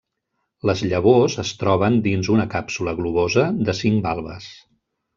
[0.69, 4.53] Les llavors es troben dins una càpsula globosa de cinc valves.